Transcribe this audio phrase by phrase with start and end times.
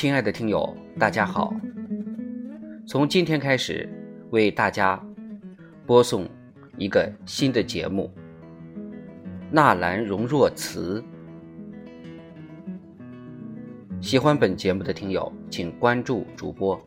[0.00, 1.54] 亲爱的听友，大家好。
[2.86, 3.86] 从今天开始，
[4.30, 4.98] 为大家
[5.84, 6.26] 播送
[6.78, 8.10] 一个新的节目
[9.50, 11.04] 《纳兰容若词》。
[14.00, 16.80] 喜欢本节目的听友，请关注主播。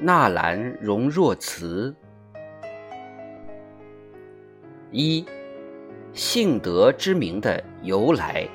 [0.00, 1.94] 纳兰容若词
[4.92, 5.26] 一，
[6.12, 8.48] 幸德之名的由来。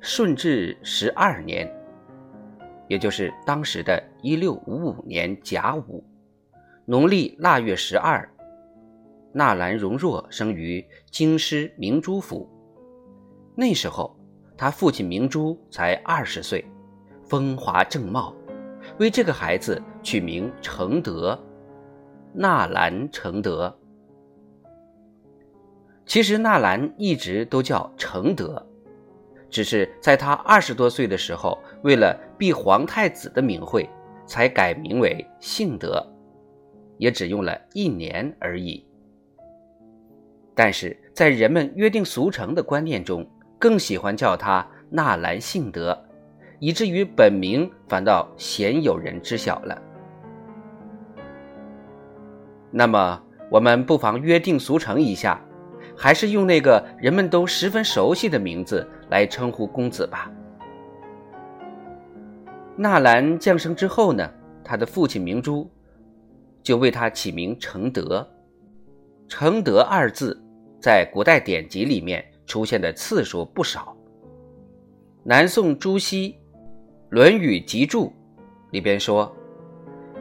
[0.00, 1.77] 顺治十二年。
[2.88, 6.02] 也就是当时的一六五五年甲午，
[6.86, 8.28] 农历腊月十二，
[9.32, 12.48] 纳兰容若生于京师明珠府。
[13.54, 14.18] 那时候，
[14.56, 16.64] 他父亲明珠才二十岁，
[17.24, 18.34] 风华正茂，
[18.98, 21.38] 为这个孩子取名承德，
[22.32, 23.78] 纳兰承德。
[26.06, 28.64] 其实纳兰一直都叫承德。
[29.50, 33.88] 只是在他二十多岁的时候，为了避皇太子的名讳，
[34.24, 36.00] 才改名为幸德，
[36.96, 38.86] 也只用了一年而已。
[40.54, 43.28] 但是在人们约定俗成的观念中，
[43.58, 46.00] 更喜欢叫他纳兰幸德，
[46.60, 49.82] 以至于本名反倒鲜有人知晓了。
[52.70, 55.40] 那么，我们不妨约定俗成一下。
[55.96, 60.30] 还是用那个人们都十分熟悉的名字来称呼公子吧。
[62.80, 64.30] 纳兰降生之后呢，
[64.64, 65.68] 他的父亲明珠
[66.62, 68.24] 就为他起名承德。
[69.26, 70.40] 承德二字
[70.80, 73.96] 在古代典籍里面出现的次数不少。
[75.24, 76.30] 南宋朱熹
[77.10, 78.06] 《论语集注》
[78.70, 79.34] 里边说：“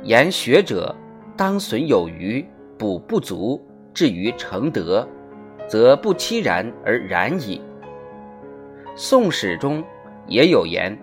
[0.03, 0.93] 言学者
[1.37, 2.43] 当损有余，
[2.77, 3.63] 补不足，
[3.93, 5.07] 至于承德。”
[5.69, 7.61] 则不期然而然矣。
[8.95, 9.83] 宋史中
[10.25, 10.97] 也有言：“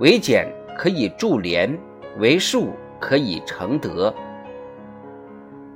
[0.00, 1.78] 为简可以助廉，
[2.18, 4.12] 为术可以成德。”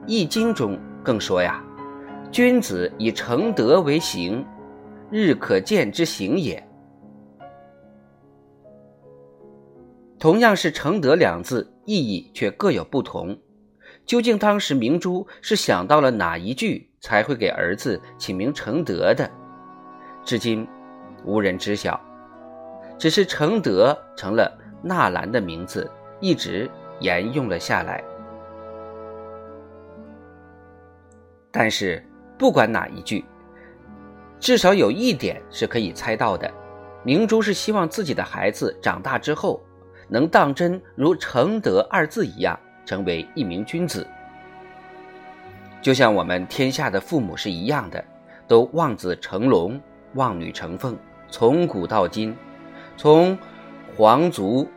[0.07, 1.63] 易经中更说呀
[2.33, 4.45] ：“君子以成德为行，
[5.11, 6.63] 日可见之行也。”
[10.19, 13.39] 同样是“承德”两字，意义却各有不同。
[14.05, 16.89] 究竟当时明珠是想到了哪一句？
[17.01, 19.31] 才会给儿子起名承德的，
[20.25, 20.67] 至今
[21.25, 22.01] 无人知晓。
[22.99, 25.89] 只是承德成了纳兰的名字，
[26.21, 26.69] 一直
[27.01, 28.03] 沿用了下来。
[31.51, 32.05] 但是
[32.37, 33.25] 不管哪一句，
[34.39, 36.51] 至少有一点是可以猜到的：
[37.05, 39.63] 明珠是希望自己的孩子长大之后，
[40.09, 44.07] 能当真如承德二字一样，成为一名君子。
[45.81, 48.05] 就像我们天下的父母是一样的，
[48.47, 49.81] 都望子成龙，
[50.15, 50.97] 望女成凤。
[51.31, 52.37] 从古到今，
[52.99, 53.39] 从
[53.97, 54.69] 皇族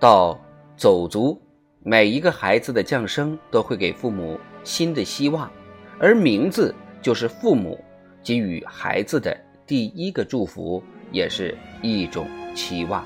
[0.00, 0.36] 到
[0.76, 1.40] 走族，
[1.84, 5.48] 每一个孩子的降生都会给父母新的希望，
[5.96, 7.78] 而名字就是父母
[8.20, 13.04] 给予孩子的第一个祝福，也是一种期望。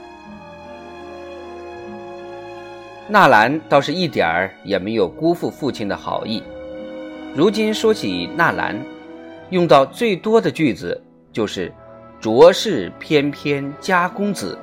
[3.08, 6.42] 纳兰倒是一点儿也没有辜负父亲的好意。
[7.36, 8.82] 如今说起纳兰，
[9.50, 10.98] 用到最多的句子
[11.30, 11.70] 就是
[12.22, 14.56] “卓氏翩翩家公子”。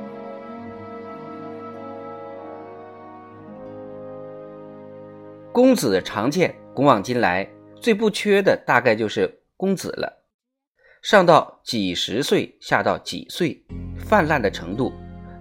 [5.51, 10.23] 公子常见，古往今来最不缺的大概就是公子了。
[11.01, 13.61] 上到几十岁，下到几岁，
[13.97, 14.93] 泛滥的程度，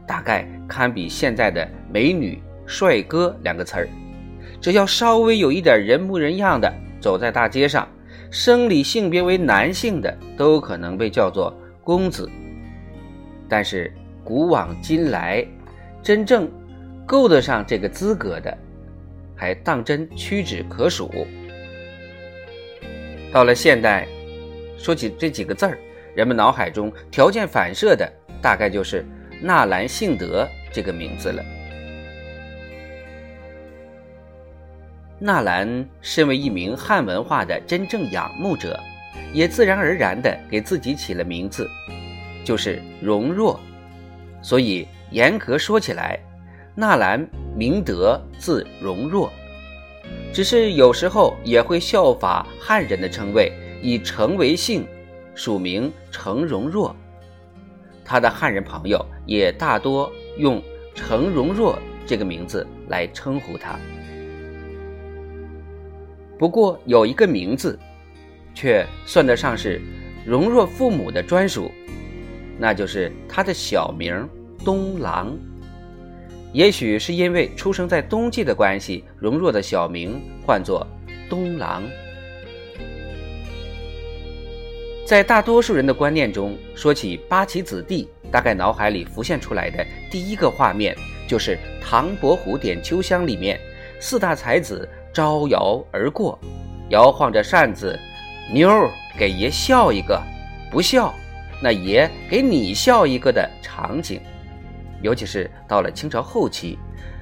[0.04, 3.88] 大概堪比现在的美女、帅哥两个词儿。
[4.60, 6.68] 只要稍微有一点人模人样的。
[7.00, 7.88] 走在大街上，
[8.28, 11.56] 生理性别为男性的都可能被叫做
[11.88, 12.30] 公子。
[13.48, 13.90] 但是
[14.22, 15.42] 古往今来，
[16.02, 16.46] 真正
[17.06, 18.54] 够得上这个资格的，
[19.34, 21.10] 还当真屈指可数。
[23.32, 24.06] 到了现代，
[24.76, 25.78] 说起这几个字儿，
[26.14, 28.06] 人们脑海中条件反射的
[28.42, 29.02] 大概就是
[29.40, 31.42] 纳兰性德这个名字了。
[35.18, 38.78] 纳兰身为一名汉文化的真正仰慕者，
[39.32, 41.68] 也自然而然地给自己起了名字，
[42.44, 43.58] 就是容若。
[44.40, 46.18] 所以严格说起来，
[46.74, 49.30] 纳兰明德，字荣若，
[50.32, 53.52] 只是有时候也会效法汉人的称谓，
[53.82, 54.86] 以程为姓，
[55.34, 56.94] 署名程荣若。
[58.04, 60.62] 他的汉人朋友也大多用
[60.94, 63.78] 程荣若这个名字来称呼他。
[66.38, 67.78] 不过有一个名字，
[68.58, 69.80] 却算得上是
[70.26, 71.70] 荣若父母的专属，
[72.58, 74.28] 那就是他的小名
[74.64, 75.32] 东郎。
[76.52, 80.84] 也许是因为出生在冬季的关系，荣若的小名唤作
[81.30, 81.84] 东郎。
[85.06, 90.96] 在大多数人的观念中，说起八旗子弟，大概脑海里浮现出来的第一个画面，
[91.28, 93.60] 就是《唐伯虎点秋香》里面
[94.00, 96.36] 四大才子招摇而过，
[96.88, 97.96] 摇晃着扇子，
[98.50, 100.22] 妞儿给爷笑一个，
[100.70, 101.14] 不笑，
[101.62, 104.20] 那爷给你笑一个的场景。
[105.02, 106.78] 尤其是到了清朝后期，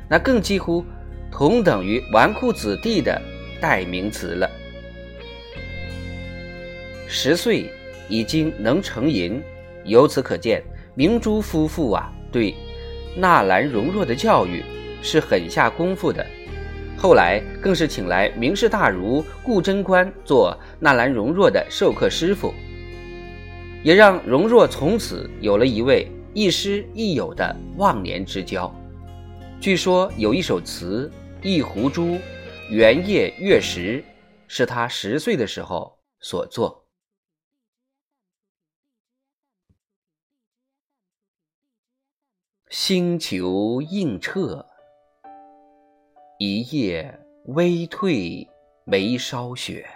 [0.08, 0.84] 那更几乎
[1.30, 3.20] 同等于纨绔子弟的
[3.60, 4.48] 代名词了。
[7.08, 7.70] 十岁
[8.08, 9.42] 已经能成吟，
[9.84, 10.62] 由此可见，
[10.94, 12.54] 明珠夫妇啊对
[13.16, 14.64] 纳兰容若的教育
[15.02, 16.24] 是很下功夫的。
[16.98, 22.52] 后来更是请来名士大儒顾贞观做纳兰容若的授课师傅，
[23.82, 28.74] 也让容若从此有了一位亦师亦友的忘年之交。
[29.60, 31.10] 据说有一首词
[31.46, 32.18] 《一壶珠，
[32.70, 34.02] 圆夜月食》，
[34.48, 36.82] 是他十岁的时候所作。
[42.68, 44.66] 星球映彻，
[46.38, 48.46] 一夜微退
[48.84, 49.88] 眉梢雪。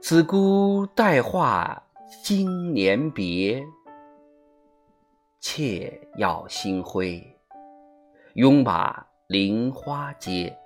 [0.00, 1.82] 子姑待话
[2.22, 3.60] 今年别，
[5.40, 7.20] 妾要星辉，
[8.34, 10.56] 拥把菱花接。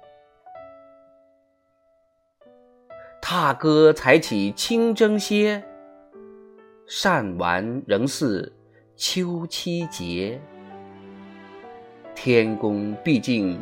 [3.23, 5.65] 踏歌才起清征歇，
[6.87, 8.53] 善玩仍似。
[8.97, 10.41] 秋期节，
[12.25, 13.59] 天公毕竟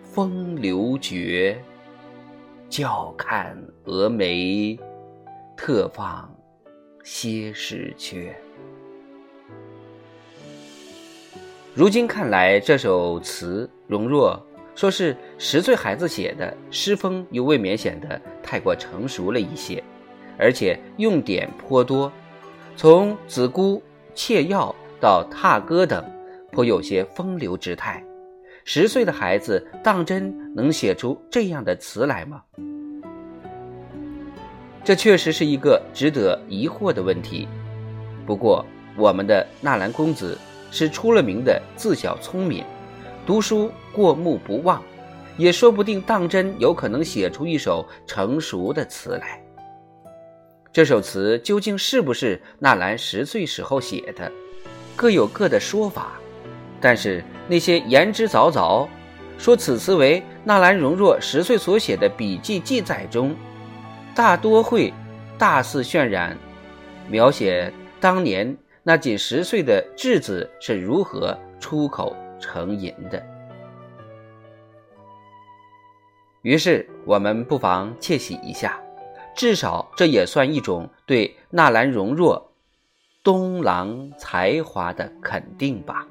[0.00, 1.60] 风流绝。
[2.68, 4.78] 教看蛾眉，
[5.56, 6.32] 特放
[7.02, 8.32] 些时缺。
[11.74, 14.40] 如今看来，这首词容若
[14.76, 19.82] 说是十岁孩子写的，诗风又未免显得太过成熟了一些，
[20.38, 22.12] 而且用典颇多，
[22.76, 23.82] 从子姑。
[24.14, 26.02] 切药到踏歌等，
[26.56, 28.02] 颇有些风流之态。
[28.64, 32.42] 十岁的孩子当真能写出这样的词来吗？
[34.82, 37.46] 这确实是一个值得疑惑的问题。
[38.24, 38.64] 不过，
[38.96, 40.38] 我们的纳兰公子
[40.70, 42.64] 是出了名的自小聪明，
[43.26, 44.82] 读书过目不忘，
[45.36, 49.38] 也说不定当真有可能写出一首成熟的词来。
[50.72, 54.32] 这首词究竟是不是纳兰十岁时候写的，
[54.96, 56.18] 各有各的说法。
[56.86, 58.86] 但是那些言之凿凿，
[59.38, 63.34] 说此词为纳兰容若十岁所写的笔记记载中，
[64.14, 64.94] 大多会
[65.36, 66.38] 大肆渲染，
[67.08, 73.20] 描写当年那仅十岁的稚子是如何出口成吟的。
[76.42, 78.80] 于是我们不妨窃喜一下。
[79.34, 82.52] 至少这也算一种对纳兰容若
[83.24, 86.06] 东郎才华的肯定吧。